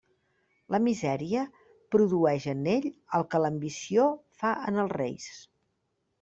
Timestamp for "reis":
5.01-5.31